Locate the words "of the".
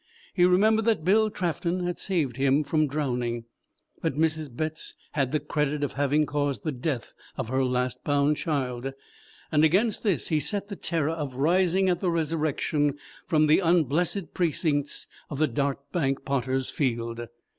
15.29-15.47